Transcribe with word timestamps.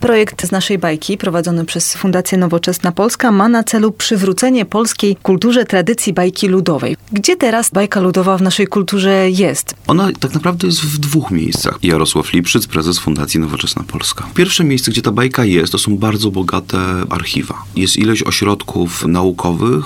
Projekt 0.00 0.46
z 0.46 0.50
naszej 0.50 0.78
bajki, 0.78 1.18
prowadzony 1.18 1.64
przez 1.64 1.94
Fundację 1.94 2.38
Nowoczesna 2.38 2.92
Polska, 2.92 3.32
ma 3.32 3.48
na 3.48 3.64
celu 3.64 3.92
przywrócenie 3.92 4.64
polskiej 4.64 5.16
kulturze 5.16 5.64
tradycji 5.64 6.12
bajki 6.12 6.48
ludowej. 6.48 6.96
Gdzie 7.12 7.36
teraz 7.36 7.70
bajka 7.70 8.00
ludowa 8.00 8.36
w 8.36 8.42
naszej 8.42 8.66
kulturze 8.66 9.30
jest? 9.30 9.74
Ona 9.86 10.08
tak 10.20 10.34
naprawdę 10.34 10.66
jest 10.66 10.80
w 10.80 10.98
dwóch 10.98 11.30
miejscach. 11.30 11.78
Jarosław 11.82 12.32
Lipszyc, 12.32 12.66
prezes 12.66 12.98
Fundacji 12.98 13.40
Nowoczesna 13.40 13.84
Polska. 13.88 14.28
Pierwsze 14.34 14.64
miejsce, 14.64 14.90
gdzie 14.90 15.02
ta 15.02 15.12
bajka 15.12 15.44
jest, 15.44 15.72
to 15.72 15.78
są 15.78 15.98
bardzo 15.98 16.30
bogate 16.30 16.78
archiwa. 17.10 17.62
Jest 17.76 17.96
ileś 17.96 18.22
ośrodków 18.22 19.06
naukowych, 19.06 19.84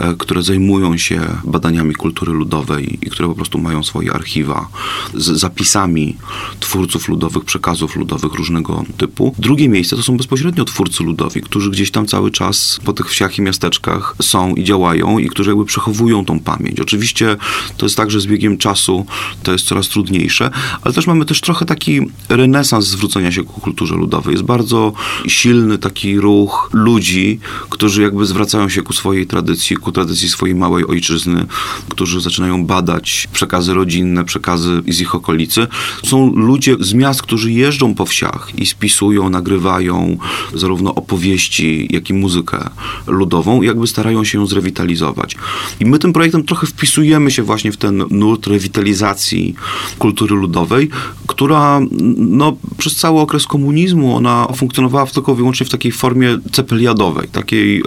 e, 0.00 0.14
które 0.18 0.42
zajmują 0.42 0.96
się 0.96 1.20
badaniami 1.44 1.94
kultury 1.94 2.32
ludowej 2.32 2.98
i 3.06 3.10
które 3.10 3.28
po 3.28 3.34
prostu 3.34 3.58
mają 3.58 3.82
swoje 3.82 4.12
archiwa 4.12 4.68
z 5.14 5.40
zapisami 5.40 6.16
twórców 6.60 7.08
ludowych, 7.08 7.44
przekazów 7.44 7.96
ludowych 7.96 8.34
różnego 8.34 8.84
typu. 8.96 9.34
Drugie 9.44 9.68
miejsce 9.68 9.96
to 9.96 10.02
są 10.02 10.16
bezpośrednio 10.16 10.64
twórcy 10.64 11.02
ludowi, 11.02 11.40
którzy 11.40 11.70
gdzieś 11.70 11.90
tam 11.90 12.06
cały 12.06 12.30
czas 12.30 12.80
po 12.84 12.92
tych 12.92 13.10
wsiach 13.10 13.38
i 13.38 13.42
miasteczkach 13.42 14.16
są 14.22 14.54
i 14.54 14.64
działają 14.64 15.18
i 15.18 15.28
którzy 15.28 15.50
jakby 15.50 15.64
przechowują 15.64 16.24
tą 16.24 16.40
pamięć. 16.40 16.80
Oczywiście 16.80 17.36
to 17.76 17.86
jest 17.86 17.96
tak, 17.96 18.10
że 18.10 18.20
z 18.20 18.26
biegiem 18.26 18.58
czasu 18.58 19.06
to 19.42 19.52
jest 19.52 19.66
coraz 19.66 19.88
trudniejsze, 19.88 20.50
ale 20.82 20.94
też 20.94 21.06
mamy 21.06 21.24
też 21.24 21.40
trochę 21.40 21.66
taki 21.66 22.00
renesans 22.28 22.86
zwrócenia 22.86 23.32
się 23.32 23.42
ku 23.42 23.60
kulturze 23.60 23.94
ludowej. 23.94 24.32
Jest 24.32 24.44
bardzo 24.44 24.92
silny 25.28 25.78
taki 25.78 26.20
ruch 26.20 26.70
ludzi, 26.72 27.38
którzy 27.70 28.02
jakby 28.02 28.26
zwracają 28.26 28.68
się 28.68 28.82
ku 28.82 28.92
swojej 28.92 29.26
tradycji, 29.26 29.76
ku 29.76 29.92
tradycji 29.92 30.28
swojej 30.28 30.54
małej 30.54 30.86
ojczyzny, 30.86 31.46
którzy 31.88 32.20
zaczynają 32.20 32.66
badać 32.66 33.28
przekazy 33.32 33.74
rodzinne, 33.74 34.24
przekazy 34.24 34.82
z 34.88 35.00
ich 35.00 35.14
okolicy. 35.14 35.66
Są 36.04 36.32
ludzie 36.36 36.76
z 36.80 36.94
miast, 36.94 37.22
którzy 37.22 37.52
jeżdżą 37.52 37.94
po 37.94 38.06
wsiach 38.06 38.48
i 38.58 38.66
spisują, 38.66 39.33
nagrywają 39.34 40.16
zarówno 40.54 40.94
opowieści, 40.94 41.88
jak 41.90 42.10
i 42.10 42.14
muzykę 42.14 42.58
ludową, 43.06 43.62
jakby 43.62 43.86
starają 43.86 44.24
się 44.24 44.38
ją 44.38 44.46
zrewitalizować. 44.46 45.36
I 45.80 45.86
my 45.86 45.98
tym 45.98 46.12
projektem 46.12 46.44
trochę 46.44 46.66
wpisujemy 46.66 47.30
się 47.30 47.42
właśnie 47.42 47.72
w 47.72 47.76
ten 47.76 48.04
nurt 48.10 48.46
rewitalizacji 48.46 49.54
kultury 49.98 50.34
ludowej, 50.36 50.90
która 51.26 51.80
no, 52.16 52.56
przez 52.78 52.96
cały 52.96 53.20
okres 53.20 53.46
komunizmu 53.46 54.16
ona 54.16 54.46
funkcjonowała 54.56 55.06
tylko 55.06 55.34
wyłącznie 55.34 55.66
w 55.66 55.70
takiej 55.70 55.92
formie 55.92 56.38
cepeliadowej, 56.52 57.28
takiej 57.28 57.80
e, 57.80 57.82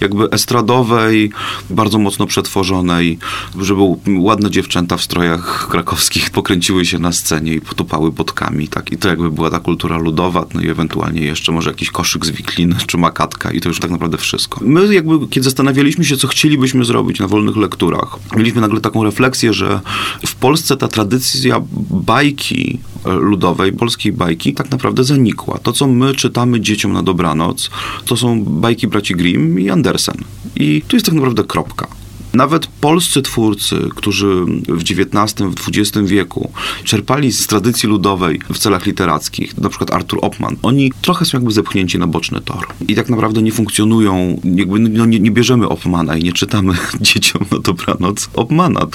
jakby 0.00 0.30
estradowej, 0.30 1.30
bardzo 1.70 1.98
mocno 1.98 2.26
przetworzonej, 2.26 3.18
żeby 3.60 3.82
ładne 4.18 4.50
dziewczęta 4.50 4.96
w 4.96 5.02
strojach 5.02 5.68
krakowskich 5.70 6.30
pokręciły 6.30 6.86
się 6.86 6.98
na 6.98 7.12
scenie 7.12 7.54
i 7.54 7.60
potupały 7.60 8.12
podkami, 8.12 8.68
tak? 8.68 8.92
I 8.92 8.96
to 8.96 9.08
jakby 9.08 9.30
była 9.30 9.50
ta 9.50 9.60
kultura 9.60 9.98
ludowa, 9.98 10.46
no 10.54 10.60
i 10.60 10.66
ewentualnie 10.82 11.20
jeszcze 11.20 11.52
może 11.52 11.70
jakiś 11.70 11.90
koszyk 11.90 12.26
z 12.26 12.30
wikliny, 12.30 12.76
czy 12.86 12.98
makatka 12.98 13.50
i 13.50 13.60
to 13.60 13.68
już 13.68 13.80
tak 13.80 13.90
naprawdę 13.90 14.18
wszystko. 14.18 14.60
My 14.64 14.94
jakby, 14.94 15.28
kiedy 15.28 15.44
zastanawialiśmy 15.44 16.04
się, 16.04 16.16
co 16.16 16.28
chcielibyśmy 16.28 16.84
zrobić 16.84 17.20
na 17.20 17.28
wolnych 17.28 17.56
lekturach, 17.56 18.18
mieliśmy 18.36 18.60
nagle 18.60 18.80
taką 18.80 19.04
refleksję, 19.04 19.52
że 19.52 19.80
w 20.26 20.34
Polsce 20.34 20.76
ta 20.76 20.88
tradycja 20.88 21.62
bajki 21.90 22.80
e, 23.04 23.12
ludowej, 23.12 23.72
polskiej 23.72 24.12
bajki, 24.12 24.54
tak 24.54 24.70
naprawdę 24.70 25.04
zanikła. 25.04 25.58
To, 25.58 25.72
co 25.72 25.86
my 25.86 26.14
czytamy 26.14 26.60
dzieciom 26.60 26.92
na 26.92 27.02
dobranoc, 27.02 27.70
to 28.04 28.16
są 28.16 28.44
bajki 28.44 28.88
braci 28.88 29.14
Grimm 29.14 29.60
i 29.60 29.70
Andersen. 29.70 30.16
I 30.56 30.82
tu 30.88 30.96
jest 30.96 31.06
tak 31.06 31.14
naprawdę 31.14 31.44
kropka. 31.44 32.01
Nawet 32.34 32.66
polscy 32.66 33.22
twórcy, 33.22 33.88
którzy 33.96 34.44
w 34.68 34.82
XIX, 34.82 35.34
w 35.56 35.68
XX 35.68 36.08
wieku 36.08 36.52
czerpali 36.84 37.32
z 37.32 37.46
tradycji 37.46 37.88
ludowej 37.88 38.40
w 38.52 38.58
celach 38.58 38.86
literackich, 38.86 39.58
na 39.58 39.68
przykład 39.68 39.92
Arthur 39.92 40.18
Opman, 40.22 40.56
oni 40.62 40.92
trochę 41.02 41.24
są 41.24 41.38
jakby 41.38 41.52
zepchnięci 41.52 41.98
na 41.98 42.06
boczny 42.06 42.40
tor. 42.40 42.66
I 42.88 42.94
tak 42.94 43.08
naprawdę 43.08 43.42
nie 43.42 43.52
funkcjonują, 43.52 44.40
jakby 44.44 44.78
no 44.78 45.06
nie, 45.06 45.20
nie 45.20 45.30
bierzemy 45.30 45.68
Opmana 45.68 46.16
i 46.16 46.24
nie 46.24 46.32
czytamy 46.32 46.74
dzieciom 47.00 47.44
na 47.52 47.58
dobranoc 47.58 48.28
Opmana. 48.34 48.86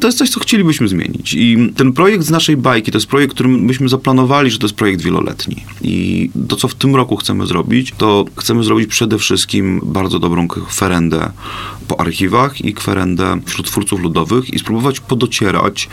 To 0.00 0.08
jest 0.08 0.18
coś, 0.18 0.30
co 0.30 0.40
chcielibyśmy 0.40 0.88
zmienić. 0.88 1.34
I 1.34 1.72
ten 1.76 1.92
projekt 1.92 2.24
z 2.24 2.30
naszej 2.30 2.56
bajki, 2.56 2.92
to 2.92 2.98
jest 2.98 3.06
projekt, 3.06 3.34
który 3.34 3.48
myśmy 3.48 3.88
zaplanowali, 3.88 4.50
że 4.50 4.58
to 4.58 4.66
jest 4.66 4.76
projekt 4.76 5.02
wieloletni. 5.02 5.64
I 5.82 6.30
to, 6.48 6.56
co 6.56 6.68
w 6.68 6.74
tym 6.74 6.96
roku 6.96 7.16
chcemy 7.16 7.46
zrobić, 7.46 7.94
to 7.98 8.24
chcemy 8.36 8.64
zrobić 8.64 8.90
przede 8.90 9.18
wszystkim 9.18 9.80
bardzo 9.84 10.18
dobrą 10.18 10.48
kwerendę 10.48 11.30
po 11.88 12.00
archiwach 12.00 12.60
i 12.60 12.74
kwerendę 12.80 13.40
wśród 13.46 13.66
twórców 13.66 14.00
ludowych 14.00 14.54
i 14.54 14.58
spróbować 14.58 15.00
podocierać 15.00 15.88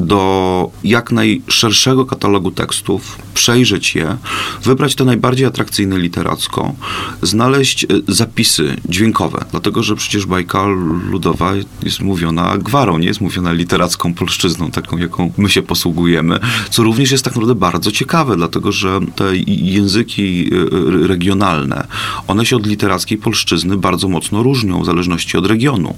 do 0.00 0.70
jak 0.84 1.12
najszerszego 1.12 2.06
katalogu 2.06 2.50
tekstów, 2.50 3.18
przejrzeć 3.34 3.94
je, 3.94 4.16
wybrać 4.62 4.94
te 4.94 5.04
najbardziej 5.04 5.46
atrakcyjne 5.46 5.98
literacko, 5.98 6.74
znaleźć 7.22 7.84
e, 7.84 7.86
zapisy 8.08 8.76
dźwiękowe, 8.88 9.44
dlatego 9.50 9.82
że 9.82 9.96
przecież 9.96 10.26
bajka 10.26 10.66
ludowa 11.10 11.52
jest 11.82 12.00
mówiona 12.00 12.58
gwarą, 12.58 12.98
nie 12.98 13.06
jest 13.06 13.20
mówiona 13.20 13.52
literacką 13.52 14.14
polszczyzną, 14.14 14.70
taką 14.70 14.98
jaką 14.98 15.32
my 15.38 15.48
się 15.48 15.62
posługujemy, 15.62 16.38
co 16.70 16.82
również 16.82 17.10
jest 17.10 17.24
tak 17.24 17.34
naprawdę 17.34 17.54
bardzo 17.54 17.92
ciekawe, 17.92 18.36
dlatego 18.36 18.72
że 18.72 19.00
te 19.16 19.24
języki 19.46 20.50
e, 20.54 21.06
regionalne, 21.06 21.86
one 22.28 22.46
się 22.46 22.56
od 22.56 22.66
literackiej 22.66 23.18
polszczyzny 23.18 23.76
bardzo 23.76 24.08
mocno 24.08 24.42
różnią 24.42 24.82
w 24.82 24.86
zależności 24.86 25.36
od 25.36 25.46
regionu. 25.46 25.94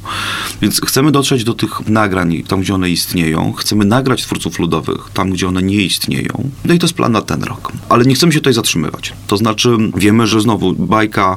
Więc 0.62 0.80
chcemy 0.80 1.12
dotrzeć 1.12 1.44
do 1.44 1.54
tych 1.54 1.88
nagrań 1.88 2.42
tam, 2.48 2.60
gdzie 2.60 2.74
one 2.74 2.90
istnieją, 2.90 3.52
chcemy 3.52 3.84
nagrać 3.84 4.22
twórców 4.22 4.58
ludowych 4.58 5.10
tam, 5.14 5.30
gdzie 5.30 5.48
one 5.48 5.62
nie 5.62 5.76
istnieją. 5.76 6.50
No 6.64 6.74
i 6.74 6.78
to 6.78 6.86
jest 6.86 6.94
plan 6.94 7.12
na 7.12 7.22
ten 7.22 7.42
rok. 7.42 7.72
Ale 7.88 8.04
nie 8.04 8.14
chcemy 8.14 8.32
się 8.32 8.38
tutaj 8.38 8.52
zatrzymywać. 8.52 9.12
To 9.26 9.36
znaczy, 9.36 9.76
wiemy, 9.96 10.26
że 10.26 10.40
znowu 10.40 10.72
bajka 10.72 11.36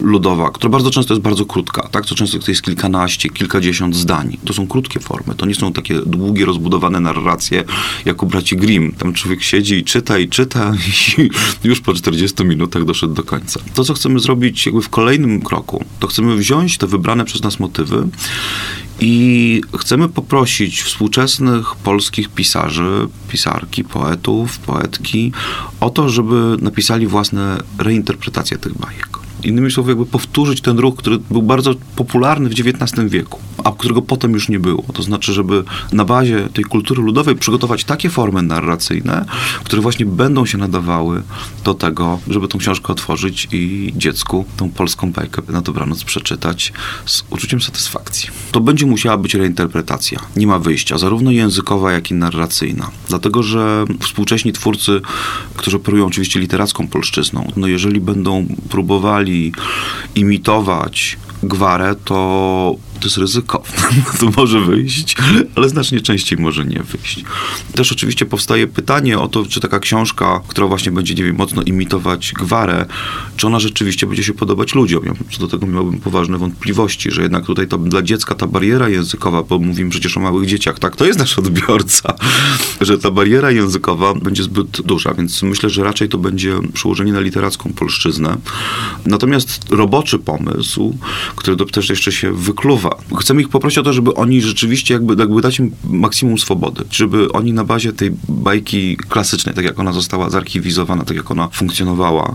ludowa, 0.00 0.50
która 0.50 0.70
bardzo 0.70 0.90
często 0.90 1.14
jest 1.14 1.22
bardzo 1.22 1.44
krótka, 1.44 1.88
tak? 1.88 2.06
Co 2.06 2.14
często 2.14 2.38
to 2.38 2.50
jest 2.50 2.62
kilkanaście, 2.62 3.28
kilkadziesiąt 3.28 3.96
zdań. 3.96 4.36
To 4.44 4.52
są 4.52 4.66
krótkie 4.66 5.00
formy. 5.00 5.34
To 5.34 5.46
nie 5.46 5.54
są 5.54 5.72
takie 5.72 6.00
długie, 6.06 6.44
rozbudowane 6.44 7.00
narracje, 7.00 7.64
jak 8.04 8.22
u 8.22 8.26
braci 8.26 8.56
Grimm. 8.56 8.92
Tam 8.92 9.12
człowiek 9.12 9.42
siedzi 9.42 9.74
i 9.74 9.84
czyta 9.84 10.18
i 10.18 10.28
czyta 10.28 10.72
i 11.18 11.30
już 11.64 11.80
po 11.80 11.94
40 11.94 12.44
minutach 12.44 12.84
doszedł 12.84 13.14
do 13.14 13.22
końca. 13.22 13.60
To, 13.74 13.84
co 13.84 13.94
chcemy 13.94 14.19
zrobić 14.20 14.66
jakby 14.66 14.82
w 14.82 14.88
kolejnym 14.88 15.42
kroku, 15.42 15.84
to 15.98 16.06
chcemy 16.06 16.36
wziąć 16.36 16.78
te 16.78 16.86
wybrane 16.86 17.24
przez 17.24 17.42
nas 17.42 17.60
motywy 17.60 18.08
i 19.00 19.62
chcemy 19.78 20.08
poprosić 20.08 20.82
współczesnych 20.82 21.74
polskich 21.76 22.28
pisarzy, 22.28 23.08
pisarki, 23.28 23.84
poetów, 23.84 24.58
poetki 24.58 25.32
o 25.80 25.90
to, 25.90 26.08
żeby 26.08 26.56
napisali 26.60 27.06
własne 27.06 27.58
reinterpretacje 27.78 28.58
tych 28.58 28.78
bajek. 28.78 29.08
Innymi 29.42 29.70
słowy, 29.70 29.90
jakby 29.90 30.06
powtórzyć 30.06 30.60
ten 30.60 30.78
ruch, 30.78 30.96
który 30.96 31.18
był 31.18 31.42
bardzo 31.42 31.74
popularny 31.96 32.48
w 32.48 32.52
XIX 32.52 33.08
wieku, 33.08 33.40
a 33.70 33.78
którego 33.78 34.02
potem 34.02 34.32
już 34.32 34.48
nie 34.48 34.60
było. 34.60 34.84
To 34.92 35.02
znaczy, 35.02 35.32
żeby 35.32 35.64
na 35.92 36.04
bazie 36.04 36.48
tej 36.54 36.64
kultury 36.64 37.02
ludowej 37.02 37.36
przygotować 37.36 37.84
takie 37.84 38.10
formy 38.10 38.42
narracyjne, 38.42 39.24
które 39.64 39.82
właśnie 39.82 40.06
będą 40.06 40.46
się 40.46 40.58
nadawały 40.58 41.22
do 41.64 41.74
tego, 41.74 42.18
żeby 42.28 42.48
tą 42.48 42.58
książkę 42.58 42.92
otworzyć 42.92 43.48
i 43.52 43.92
dziecku 43.96 44.44
tą 44.56 44.70
polską 44.70 45.12
bajkę 45.12 45.42
na 45.48 45.60
dobranoc 45.60 46.04
przeczytać 46.04 46.72
z 47.06 47.24
uczuciem 47.30 47.60
satysfakcji. 47.60 48.30
To 48.52 48.60
będzie 48.60 48.86
musiała 48.86 49.16
być 49.16 49.34
reinterpretacja. 49.34 50.20
Nie 50.36 50.46
ma 50.46 50.58
wyjścia, 50.58 50.98
zarówno 50.98 51.30
językowa, 51.30 51.92
jak 51.92 52.10
i 52.10 52.14
narracyjna. 52.14 52.90
Dlatego, 53.08 53.42
że 53.42 53.84
współcześni 54.00 54.52
twórcy, 54.52 55.00
którzy 55.56 55.76
operują 55.76 56.06
oczywiście 56.06 56.40
literacką 56.40 56.88
polszczyzną, 56.88 57.52
no 57.56 57.66
jeżeli 57.66 58.00
będą 58.00 58.46
próbowali 58.68 59.52
imitować 60.14 61.18
gwarę, 61.42 61.94
to 62.04 62.76
to 63.00 63.06
jest 63.06 63.18
ryzykowne. 63.18 63.80
To 64.20 64.30
może 64.36 64.60
wyjść, 64.60 65.16
ale 65.54 65.68
znacznie 65.68 66.00
częściej 66.00 66.38
może 66.38 66.64
nie 66.64 66.82
wyjść. 66.82 67.24
Też 67.74 67.92
oczywiście 67.92 68.26
powstaje 68.26 68.66
pytanie 68.66 69.18
o 69.18 69.28
to, 69.28 69.44
czy 69.46 69.60
taka 69.60 69.78
książka, 69.78 70.40
która 70.48 70.66
właśnie 70.66 70.92
będzie, 70.92 71.14
nie 71.14 71.24
wiem, 71.24 71.36
mocno 71.36 71.62
imitować 71.62 72.32
gwarę, 72.32 72.86
czy 73.36 73.46
ona 73.46 73.60
rzeczywiście 73.60 74.06
będzie 74.06 74.24
się 74.24 74.34
podobać 74.34 74.74
ludziom. 74.74 75.04
Ja 75.04 75.12
co 75.30 75.40
do 75.40 75.48
tego 75.48 75.66
miałbym 75.66 76.00
poważne 76.00 76.38
wątpliwości, 76.38 77.10
że 77.10 77.22
jednak 77.22 77.46
tutaj 77.46 77.68
to, 77.68 77.78
dla 77.78 78.02
dziecka 78.02 78.34
ta 78.34 78.46
bariera 78.46 78.88
językowa, 78.88 79.42
bo 79.42 79.58
mówimy 79.58 79.90
przecież 79.90 80.16
o 80.16 80.20
małych 80.20 80.48
dzieciach, 80.48 80.78
tak, 80.78 80.96
to 80.96 81.06
jest 81.06 81.18
nasz 81.18 81.38
odbiorca, 81.38 82.14
że 82.80 82.98
ta 82.98 83.10
bariera 83.10 83.50
językowa 83.50 84.14
będzie 84.14 84.42
zbyt 84.42 84.80
duża, 84.80 85.14
więc 85.14 85.42
myślę, 85.42 85.70
że 85.70 85.84
raczej 85.84 86.08
to 86.08 86.18
będzie 86.18 86.58
przełożenie 86.72 87.12
na 87.12 87.20
literacką 87.20 87.72
polszczyznę. 87.72 88.36
Natomiast 89.06 89.70
roboczy 89.70 90.18
pomysł, 90.18 90.98
który 91.36 91.56
też 91.66 91.88
jeszcze 91.88 92.12
się 92.12 92.32
wykluwa 92.32 92.89
Chcemy 93.20 93.40
ich 93.40 93.48
poprosić 93.48 93.78
o 93.78 93.82
to, 93.82 93.92
żeby 93.92 94.14
oni 94.14 94.42
rzeczywiście 94.42 94.94
jakby, 94.94 95.14
jakby 95.18 95.40
dać 95.40 95.58
im 95.58 95.70
maksimum 95.84 96.38
swobody. 96.38 96.84
Żeby 96.90 97.32
oni 97.32 97.52
na 97.52 97.64
bazie 97.64 97.92
tej 97.92 98.10
bajki 98.28 98.96
klasycznej, 98.96 99.54
tak 99.54 99.64
jak 99.64 99.78
ona 99.78 99.92
została 99.92 100.30
zarchiwizowana, 100.30 101.04
tak 101.04 101.16
jak 101.16 101.30
ona 101.30 101.48
funkcjonowała, 101.48 102.34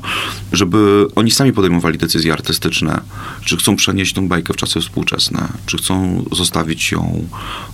żeby 0.52 1.08
oni 1.16 1.32
sami 1.32 1.54
podejmowali 1.54 1.98
decyzje 1.98 2.34
artystyczne, 2.34 3.02
czy 3.46 3.58
chcą 3.58 3.76
przenieść 3.76 4.14
tą 4.14 4.28
bajkę 4.28 4.54
w 4.54 4.58
czasy 4.58 4.82
współczesne, 4.82 5.48
czy 5.66 5.78
chcą 5.78 6.26
zostawić 6.32 6.92
ją 6.92 7.28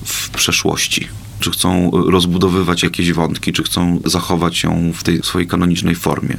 w 0.06 0.30
przeszłości 0.30 1.08
czy 1.42 1.52
chcą 1.52 1.92
rozbudowywać 1.92 2.84
jakieś 2.84 3.14
wątki, 3.14 3.54
czy 3.54 3.64
chcą 3.64 4.00
zachować 4.06 4.64
ją 4.64 4.92
w 4.96 5.04
tej 5.04 5.24
swojej 5.24 5.48
kanonicznej 5.48 5.96
formie. 5.96 6.36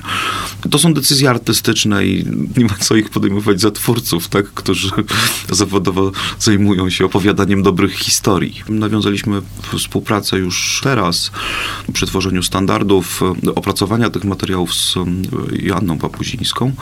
To 0.70 0.78
są 0.78 0.94
decyzje 0.94 1.30
artystyczne 1.30 2.06
i 2.06 2.24
nie 2.56 2.64
ma 2.64 2.74
co 2.80 2.96
ich 2.96 3.10
podejmować 3.10 3.60
za 3.60 3.70
twórców, 3.70 4.28
tak, 4.28 4.46
którzy 4.46 4.90
zawodowo 5.50 6.12
zajmują 6.38 6.90
się 6.90 7.04
opowiadaniem 7.04 7.62
dobrych 7.62 7.92
historii. 7.92 8.62
Nawiązaliśmy 8.68 9.42
współpracę 9.78 10.38
już 10.38 10.80
teraz 10.84 11.30
przy 11.92 12.06
tworzeniu 12.06 12.42
standardów 12.42 13.20
opracowania 13.54 14.10
tych 14.10 14.24
materiałów 14.24 14.74
z 14.74 14.94
Joanną 15.52 15.98
Papuzińską 15.98 16.72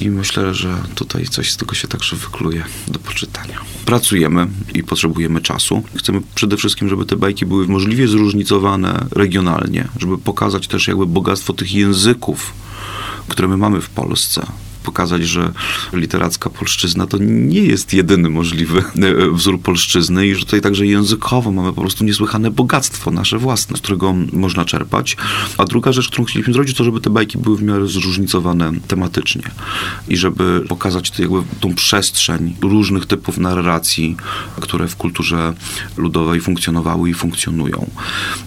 i 0.00 0.10
myślę, 0.10 0.54
że 0.54 0.82
tutaj 0.94 1.26
coś 1.26 1.52
z 1.52 1.56
tego 1.56 1.74
się 1.74 1.88
także 1.88 2.16
wykluje 2.16 2.64
do 2.88 2.98
poczytania. 2.98 3.60
Pracujemy 3.84 4.46
i 4.74 4.82
potrzebujemy 4.82 5.40
czasu. 5.40 5.82
Chcemy 5.96 6.20
przede 6.34 6.56
wszystkim, 6.56 6.88
żeby 6.88 7.06
te 7.06 7.16
bajki 7.16 7.46
były 7.46 7.66
możliwie 7.68 8.08
zróżnicowane 8.08 9.06
regionalnie, 9.10 9.88
żeby 10.00 10.18
pokazać 10.18 10.68
też 10.68 10.88
jakby 10.88 11.06
bogactwo 11.06 11.52
tych 11.52 11.74
języków, 11.74 12.52
które 13.28 13.48
my 13.48 13.56
mamy 13.56 13.80
w 13.80 13.90
Polsce 13.90 14.46
pokazać, 14.82 15.22
że 15.22 15.52
literacka 15.92 16.50
polszczyzna 16.50 17.06
to 17.06 17.18
nie 17.20 17.60
jest 17.60 17.94
jedyny 17.94 18.30
możliwy 18.30 18.78
e, 18.78 19.30
wzór 19.30 19.60
polszczyzny 19.60 20.26
i 20.26 20.34
że 20.34 20.44
tutaj 20.44 20.60
także 20.60 20.86
językowo 20.86 21.52
mamy 21.52 21.72
po 21.72 21.80
prostu 21.80 22.04
niesłychane 22.04 22.50
bogactwo 22.50 23.10
nasze 23.10 23.38
własne, 23.38 23.76
z 23.76 23.80
którego 23.80 24.14
można 24.32 24.64
czerpać. 24.64 25.16
A 25.58 25.64
druga 25.64 25.92
rzecz, 25.92 26.08
którą 26.08 26.24
chcieliśmy 26.24 26.54
zrobić, 26.54 26.76
to 26.76 26.84
żeby 26.84 27.00
te 27.00 27.10
bajki 27.10 27.38
były 27.38 27.56
w 27.56 27.62
miarę 27.62 27.86
zróżnicowane 27.86 28.72
tematycznie 28.88 29.42
i 30.08 30.16
żeby 30.16 30.64
pokazać 30.68 31.12
jakby 31.18 31.42
tą 31.60 31.74
przestrzeń 31.74 32.56
różnych 32.62 33.06
typów 33.06 33.38
narracji, 33.38 34.16
które 34.60 34.88
w 34.88 34.96
kulturze 34.96 35.54
ludowej 35.96 36.40
funkcjonowały 36.40 37.10
i 37.10 37.14
funkcjonują. 37.14 37.90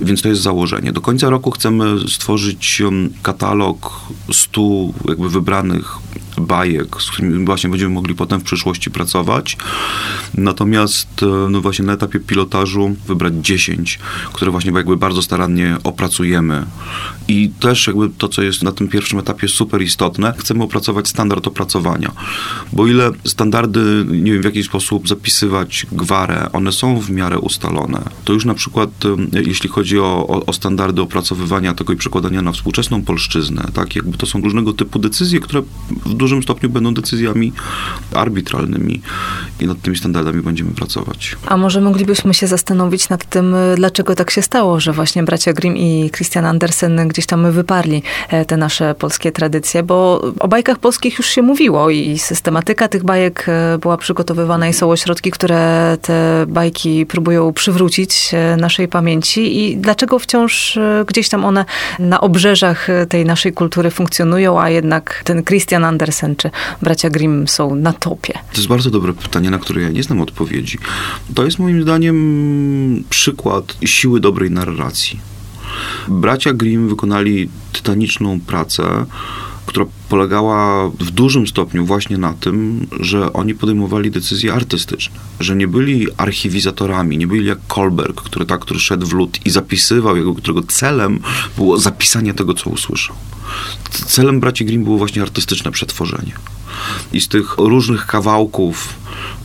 Więc 0.01 0.21
to 0.21 0.29
jest 0.29 0.41
założenie. 0.41 0.91
Do 0.91 1.01
końca 1.01 1.29
roku 1.29 1.51
chcemy 1.51 1.95
stworzyć 2.09 2.81
katalog 3.21 4.01
stu 4.31 4.93
jakby 5.07 5.29
wybranych 5.29 6.04
bajek, 6.39 7.01
z 7.01 7.11
którymi 7.11 7.45
właśnie 7.45 7.69
będziemy 7.69 7.93
mogli 7.93 8.15
potem 8.15 8.39
w 8.39 8.43
przyszłości 8.43 8.91
pracować. 8.91 9.57
Natomiast 10.33 11.23
e, 11.23 11.49
no 11.49 11.61
właśnie 11.61 11.85
na 11.85 11.93
etapie 11.93 12.19
pilotażu 12.19 12.95
wybrać 13.07 13.33
10, 13.41 13.99
które 14.33 14.51
właśnie 14.51 14.71
jakby 14.71 14.97
bardzo 14.97 15.21
starannie 15.21 15.77
opracujemy. 15.83 16.65
I 17.27 17.49
też 17.59 17.87
jakby 17.87 18.09
to, 18.09 18.27
co 18.27 18.41
jest 18.41 18.63
na 18.63 18.71
tym 18.71 18.87
pierwszym 18.87 19.19
etapie 19.19 19.47
super 19.47 19.81
istotne, 19.81 20.33
chcemy 20.37 20.63
opracować 20.63 21.07
standard 21.07 21.47
opracowania. 21.47 22.11
Bo 22.73 22.87
ile 22.87 23.11
standardy, 23.25 24.05
nie 24.11 24.33
wiem 24.33 24.41
w 24.41 24.45
jaki 24.45 24.63
sposób 24.63 25.07
zapisywać 25.07 25.85
gwarę, 25.91 26.49
one 26.53 26.71
są 26.71 26.99
w 26.99 27.09
miarę 27.09 27.39
ustalone. 27.39 28.01
To 28.25 28.33
już 28.33 28.45
na 28.45 28.53
przykład, 28.53 28.89
e, 29.33 29.41
jeśli 29.41 29.69
chodzi 29.69 29.99
o, 29.99 30.27
o, 30.27 30.45
o 30.45 30.53
standardy 30.53 31.01
opracowywania 31.01 31.73
tego 31.73 31.93
i 31.93 31.95
przekładania 31.95 32.41
na 32.41 32.51
współczesną 32.51 33.01
polszczyznę, 33.01 33.67
tak, 33.73 33.95
jakby 33.95 34.17
to 34.17 34.25
są 34.25 34.41
różnego 34.41 34.73
typu 34.73 34.99
decyzje, 34.99 35.39
które 35.39 35.61
w 36.05 36.13
dużym 36.25 36.43
stopniu 36.43 36.69
będą 36.69 36.93
decyzjami 36.93 37.53
arbitralnymi 38.13 39.01
i 39.59 39.67
nad 39.67 39.81
tymi 39.81 39.97
standardami 39.97 40.41
będziemy 40.41 40.71
pracować. 40.71 41.35
A 41.47 41.57
może 41.57 41.81
moglibyśmy 41.81 42.33
się 42.33 42.47
zastanowić 42.47 43.09
nad 43.09 43.29
tym, 43.29 43.55
dlaczego 43.75 44.15
tak 44.15 44.31
się 44.31 44.41
stało, 44.41 44.79
że 44.79 44.93
właśnie 44.93 45.23
bracia 45.23 45.53
Grimm 45.53 45.77
i 45.77 46.09
Christian 46.15 46.45
Andersen 46.45 47.07
gdzieś 47.07 47.25
tam 47.25 47.51
wyparli 47.51 48.03
e, 48.29 48.45
te 48.45 48.57
nasze 48.57 48.95
polskie 48.95 49.31
tradycje, 49.31 49.83
bo 49.83 50.21
o 50.39 50.47
bajkach 50.47 50.79
polskich 50.79 51.17
już 51.17 51.27
się 51.27 51.41
mówiło 51.41 51.89
i 51.89 52.17
systematyka 52.19 52.87
tych 52.87 53.03
bajek 53.03 53.45
e, 53.47 53.77
była 53.77 53.97
przygotowywana 53.97 54.67
i 54.67 54.73
są 54.73 54.91
ośrodki, 54.91 55.31
które 55.31 55.97
te 56.01 56.45
bajki 56.47 57.05
próbują 57.05 57.53
przywrócić 57.53 58.31
e, 58.33 58.57
naszej 58.57 58.87
pamięci 58.87 59.41
i 59.59 59.77
dlaczego 59.77 60.19
wciąż 60.19 60.79
gdzieś 61.07 61.29
tam 61.29 61.45
one 61.45 61.65
na 61.99 62.21
obrzeżach 62.21 62.87
tej 63.09 63.25
naszej 63.25 63.53
kultury 63.53 63.91
funkcjonują, 63.91 64.61
a 64.61 64.69
jednak 64.69 65.21
ten 65.23 65.43
Christian 65.43 65.85
Andersen 65.85 66.14
Andersen 66.23 66.35
czy 66.35 66.49
bracia 66.81 67.09
Grimm 67.09 67.47
są 67.47 67.75
na 67.75 67.93
topie? 67.93 68.33
To 68.33 68.57
jest 68.57 68.67
bardzo 68.67 68.91
dobre 68.91 69.13
pytanie, 69.13 69.49
na 69.49 69.59
które 69.59 69.81
ja 69.81 69.89
nie 69.89 70.03
znam 70.03 70.21
odpowiedzi. 70.21 70.77
To 71.35 71.45
jest 71.45 71.59
moim 71.59 71.81
zdaniem 71.81 73.03
przykład 73.09 73.77
siły 73.85 74.19
dobrej 74.19 74.51
narracji. 74.51 75.19
Bracia 76.07 76.53
Grimm 76.53 76.89
wykonali 76.89 77.49
tytaniczną 77.73 78.39
pracę, 78.39 79.05
która 79.65 79.85
polegała 80.09 80.89
w 80.89 81.11
dużym 81.11 81.47
stopniu 81.47 81.85
właśnie 81.85 82.17
na 82.17 82.33
tym, 82.33 82.87
że 82.99 83.33
oni 83.33 83.55
podejmowali 83.55 84.11
decyzje 84.11 84.53
artystyczne, 84.53 85.19
że 85.39 85.55
nie 85.55 85.67
byli 85.67 86.07
archiwizatorami, 86.17 87.17
nie 87.17 87.27
byli 87.27 87.45
jak 87.45 87.59
Kolberg, 87.67 88.21
który 88.21 88.45
tak, 88.45 88.59
który 88.59 88.79
szedł 88.79 89.07
w 89.07 89.13
lód 89.13 89.39
i 89.45 89.49
zapisywał, 89.49 90.17
jego, 90.17 90.35
którego 90.35 90.63
celem 90.67 91.19
było 91.57 91.77
zapisanie 91.77 92.33
tego, 92.33 92.53
co 92.53 92.69
usłyszał. 92.69 93.15
Celem 93.89 94.39
braci 94.39 94.65
Grimm 94.65 94.83
było 94.83 94.97
właśnie 94.97 95.21
artystyczne 95.21 95.71
przetworzenie. 95.71 96.33
I 97.13 97.21
z 97.21 97.27
tych 97.27 97.57
różnych 97.57 98.05
kawałków 98.05 98.93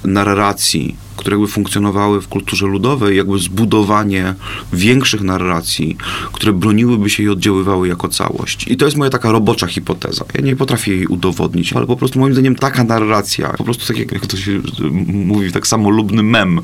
narracji, 0.05 0.97
które 1.17 1.37
jakby 1.37 1.49
funkcjonowały 1.49 2.21
w 2.21 2.29
kulturze 2.29 2.67
ludowej, 2.67 3.17
jakby 3.17 3.39
zbudowanie 3.39 4.35
większych 4.73 5.21
narracji, 5.21 5.97
które 6.33 6.53
broniłyby 6.53 7.11
się 7.11 7.23
i 7.23 7.29
oddziaływały 7.29 7.89
jako 7.89 8.09
całość. 8.09 8.69
I 8.69 8.77
to 8.77 8.85
jest 8.85 8.97
moja 8.97 9.11
taka 9.11 9.33
robocza 9.33 9.67
hipoteza. 9.67 10.25
Ja 10.35 10.41
nie 10.41 10.57
potrafię 10.57 10.95
jej 10.95 11.07
udowodnić, 11.07 11.73
ale 11.73 11.87
po 11.87 11.97
prostu 11.97 12.19
moim 12.19 12.33
zdaniem 12.33 12.57
taka 12.57 12.85
narracja, 12.85 13.49
po 13.49 13.65
prostu 13.65 13.87
tak 13.87 14.13
jak, 14.13 14.27
to 14.27 14.37
się 14.37 14.61
mówi, 15.07 15.53
tak 15.53 15.67
samolubny 15.67 16.23
mem, 16.23 16.61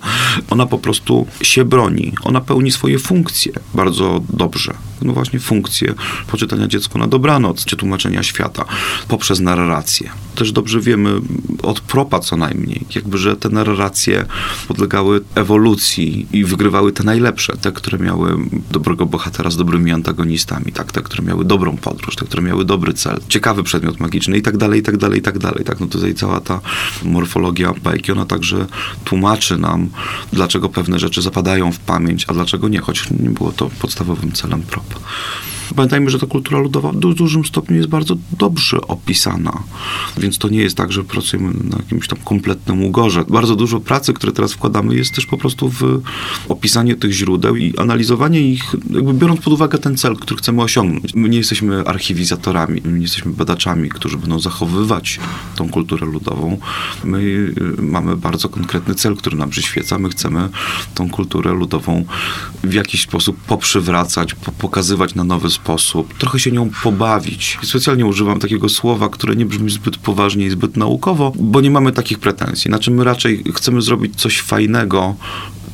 ona 0.51 0.67
po 0.67 0.79
prostu 0.79 1.27
się 1.43 1.65
broni. 1.65 2.13
Ona 2.23 2.41
pełni 2.41 2.71
swoje 2.71 2.99
funkcje 2.99 3.53
bardzo 3.75 4.23
dobrze. 4.31 4.75
No 5.03 5.13
właśnie 5.13 5.41
funkcje 5.41 5.95
poczytania 6.27 6.69
dziecku 6.69 6.99
na 6.99 7.07
dobranoc, 7.07 7.65
czy 7.65 7.77
tłumaczenia 7.77 8.23
świata 8.23 8.65
poprzez 9.09 9.41
narrację. 9.41 10.11
Też 10.35 10.53
dobrze 10.53 10.81
wiemy 10.81 11.21
od 11.63 11.81
propa 11.81 12.21
co 12.21 12.37
najmniej, 12.37 12.85
jakby, 12.95 13.19
że 13.19 13.37
te 13.37 13.49
narracje 13.49 14.27
podlegały 14.69 15.21
ewolucji 15.35 16.27
i 16.33 16.45
wygrywały 16.45 16.93
te 16.93 17.05
najlepsze, 17.05 17.57
te, 17.57 17.73
które 17.73 17.99
miały 17.99 18.37
dobrego 18.71 19.07
bohatera 19.07 19.51
z 19.51 19.57
dobrymi 19.57 19.93
antagonistami, 19.93 20.73
tak, 20.73 20.93
te, 20.93 21.03
które 21.03 21.25
miały 21.25 21.45
dobrą 21.45 21.77
podróż, 21.77 22.17
te, 22.17 22.27
które 22.27 22.43
miały 22.43 22.65
dobry 22.65 22.93
cel, 22.95 23.21
ciekawy 23.29 23.63
przedmiot 23.63 24.01
magiczny 24.01 24.39
i 24.39 24.43
tak 24.43 24.57
dalej, 24.57 24.81
i 24.81 24.83
tak 24.83 24.97
dalej, 24.97 25.19
i 25.19 25.23
tak 25.23 25.39
dalej. 25.39 25.65
Tak, 25.65 25.81
no 25.81 25.87
tutaj 25.87 26.15
cała 26.15 26.41
ta 26.41 26.61
morfologia 27.03 27.75
bajki, 27.83 28.13
ona 28.13 28.25
także 28.25 28.67
tłumaczy 29.05 29.59
nam, 29.59 29.89
dlaczego 30.33 30.69
pewne 30.69 30.99
rzeczy 30.99 31.23
zapadają 31.23 31.73
w 31.73 31.79
pamięć, 31.79 32.25
a 32.29 32.35
dlaczego 32.35 32.69
nie, 32.69 32.81
choć 32.81 33.11
nie 33.11 33.31
było 33.31 33.53
to 33.53 33.71
podstawowym 33.79 34.33
celem 34.33 34.63
prop. 34.63 34.86
up. 34.95 35.56
Pamiętajmy, 35.75 36.11
że 36.11 36.19
ta 36.19 36.27
kultura 36.27 36.59
ludowa 36.59 36.93
w 36.93 36.97
dużym 36.97 37.45
stopniu 37.45 37.77
jest 37.77 37.89
bardzo 37.89 38.17
dobrze 38.39 38.81
opisana, 38.81 39.63
więc 40.19 40.39
to 40.39 40.49
nie 40.49 40.59
jest 40.59 40.77
tak, 40.77 40.93
że 40.93 41.05
pracujemy 41.05 41.55
na 41.71 41.77
jakimś 41.77 42.09
tam 42.09 42.19
kompletnym 42.25 42.85
ugorze. 42.85 43.25
Bardzo 43.29 43.57
dużo 43.57 43.81
pracy, 43.81 44.13
które 44.13 44.33
teraz 44.33 44.53
wkładamy, 44.53 44.95
jest 44.95 45.15
też 45.15 45.27
po 45.27 45.39
prostu 45.39 45.71
w 45.71 46.03
opisanie 46.49 46.97
tych 46.97 47.13
źródeł 47.13 47.57
i 47.57 47.79
analizowanie 47.79 48.41
ich, 48.41 48.65
jakby 48.91 49.15
biorąc 49.15 49.41
pod 49.41 49.53
uwagę 49.53 49.79
ten 49.79 49.97
cel, 49.97 50.17
który 50.17 50.39
chcemy 50.39 50.63
osiągnąć. 50.63 51.15
My 51.15 51.29
nie 51.29 51.39
jesteśmy 51.39 51.87
archiwizatorami, 51.87 52.83
my 52.85 52.93
nie 52.93 53.03
jesteśmy 53.03 53.33
badaczami, 53.33 53.89
którzy 53.89 54.19
będą 54.19 54.41
zachowywać 54.41 55.21
tą 55.57 55.69
kulturę 55.69 56.07
ludową. 56.07 56.59
My 57.05 57.19
y, 57.19 57.83
mamy 57.83 58.17
bardzo 58.17 58.49
konkretny 58.49 58.95
cel, 58.95 59.17
który 59.17 59.37
nam 59.37 59.51
przyświeca. 59.51 59.99
My 59.99 60.09
chcemy 60.09 60.49
tą 60.95 61.11
kulturę 61.11 61.53
ludową 61.53 62.05
w 62.65 62.73
jakiś 62.73 63.03
sposób 63.03 63.37
poprzywracać, 63.37 64.35
pokazywać 64.59 65.15
na 65.15 65.25
nowy 65.25 65.51
sposób, 65.57 66.15
trochę 66.19 66.39
się 66.39 66.53
nią 66.53 66.71
pobawić. 66.83 67.59
Specjalnie 67.63 68.07
używam 68.07 68.41
takiego 68.41 68.69
słowa, 68.69 69.09
które 69.09 69.37
nie 69.37 69.47
brzmi 69.47 69.71
zbyt 69.71 69.97
poważnie 69.97 70.47
i 70.47 70.51
zbyt 70.51 70.77
naukowo, 70.77 71.33
bo 71.37 71.61
nie 71.61 71.71
mamy 71.71 71.93
takich 71.93 72.19
pretensji. 72.19 72.69
Znaczy 72.69 72.91
my 72.91 73.05
raczej 73.05 73.45
chcemy 73.55 73.83
zrobić 73.83 74.17
coś 74.17 74.41
fajnego, 74.41 75.15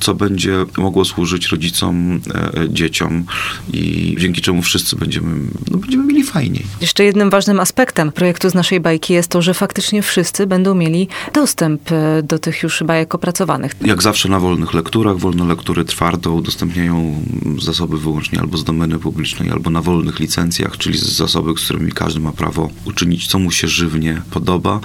co 0.02 0.14
będzie 0.14 0.56
mogło 0.78 1.04
służyć 1.04 1.48
rodzicom, 1.48 2.20
e, 2.34 2.68
dzieciom 2.68 3.24
i 3.72 4.16
dzięki 4.18 4.40
czemu 4.40 4.62
wszyscy 4.62 4.96
będziemy, 4.96 5.40
no, 5.70 5.78
będziemy 5.78 6.04
mieli 6.04 6.24
fajniej. 6.24 6.66
Jeszcze 6.80 7.04
jednym 7.04 7.30
ważnym 7.30 7.60
aspektem 7.60 8.12
projektu 8.12 8.50
z 8.50 8.54
naszej 8.54 8.80
bajki 8.80 9.12
jest 9.12 9.28
to, 9.28 9.42
że 9.42 9.54
faktycznie 9.54 10.02
wszyscy 10.02 10.46
będą 10.46 10.74
mieli 10.74 11.08
dostęp 11.34 11.92
e, 11.92 12.22
do 12.22 12.38
tych 12.38 12.62
już 12.62 12.82
bajek 12.82 13.14
opracowanych. 13.14 13.72
Jak 13.84 14.02
zawsze 14.02 14.28
na 14.28 14.40
wolnych 14.40 14.74
lekturach, 14.74 15.18
wolne 15.18 15.44
lektury 15.44 15.84
twardo 15.84 16.32
udostępniają 16.32 17.24
zasoby 17.60 17.98
wyłącznie 17.98 18.40
albo 18.40 18.58
z 18.58 18.64
domeny 18.64 18.98
publicznej, 18.98 19.50
albo 19.50 19.70
na 19.70 19.82
wolnych 19.82 20.20
licencjach, 20.20 20.78
czyli 20.78 20.98
z 20.98 21.02
zasoby, 21.02 21.52
z 21.60 21.64
którymi 21.64 21.92
każdy 21.92 22.20
ma 22.20 22.32
prawo 22.32 22.70
uczynić, 22.84 23.26
co 23.26 23.38
mu 23.38 23.50
się 23.50 23.68
żywnie 23.68 24.22
podoba. 24.30 24.80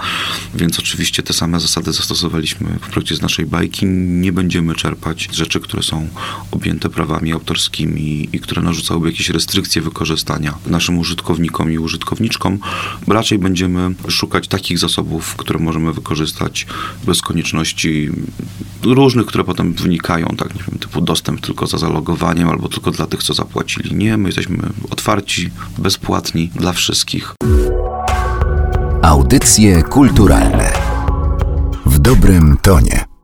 Więc 0.56 0.80
oczywiście 0.80 1.24
te 1.24 1.34
same 1.34 1.60
zasady 1.60 1.94
zastosowaliśmy 1.94 2.68
w 2.82 2.90
projekcie 2.90 3.16
z 3.16 3.22
naszej 3.22 3.46
bajki. 3.46 3.86
Nie 3.86 4.32
będziemy 4.32 4.76
czerpać 4.76 5.07
rzeczy, 5.32 5.60
które 5.60 5.84
są 5.84 6.08
objęte 6.52 6.90
prawami 6.90 7.34
autorskimi 7.34 8.30
i 8.34 8.40
które 8.40 8.62
narzucałyby 8.62 9.12
jakieś 9.12 9.30
restrykcje 9.30 9.82
wykorzystania 9.82 10.54
naszym 10.66 10.98
użytkownikom 10.98 11.72
i 11.72 11.78
użytkowniczkom. 11.78 12.60
Raczej 13.08 13.40
będziemy 13.40 13.96
szukać 14.08 14.48
takich 14.48 14.80
zasobów, 14.80 15.36
które 15.36 15.60
możemy 15.60 15.94
wykorzystać 15.94 16.68
bez 17.06 17.22
konieczności 17.22 18.10
różnych, 18.84 19.26
które 19.26 19.44
potem 19.44 19.74
wynikają, 19.74 20.28
tak, 20.38 20.56
nie 20.56 20.64
wiem, 20.68 20.80
typu 20.80 21.02
dostęp 21.02 21.42
tylko 21.42 21.68
za 21.68 21.78
zalogowaniem 21.78 22.50
albo 22.50 22.70
tylko 22.70 22.92
dla 22.92 23.08
tych, 23.08 23.24
co 23.24 23.34
zapłacili. 23.34 23.96
Nie, 23.96 24.18
my 24.18 24.30
jesteśmy 24.30 24.58
otwarci, 24.90 25.50
bezpłatni 25.78 26.50
dla 26.56 26.74
wszystkich. 26.74 27.36
Audycje 29.02 29.84
kulturalne 29.84 30.74
w 31.86 32.00
dobrym 32.00 32.58
tonie. 32.62 33.17